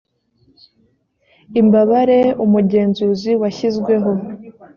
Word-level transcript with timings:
imbabare 1.59 2.19
umugenzuzi 2.43 3.31
washyizweho 3.41 4.11